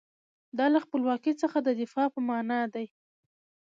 دا 0.57 0.65
له 0.73 0.79
خپلواکۍ 0.85 1.33
څخه 1.41 1.57
د 1.61 1.69
دفاع 1.81 2.07
په 2.13 2.19
معنی 2.27 2.61
دی. 2.73 2.85